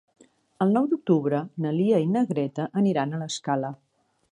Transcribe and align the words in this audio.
El 0.65 0.71
nou 0.77 0.87
d'octubre 0.93 1.41
na 1.65 1.75
Lia 1.77 2.01
i 2.05 2.09
na 2.15 2.25
Greta 2.33 2.67
aniran 2.83 3.13
a 3.19 3.23
l'Escala. 3.25 3.75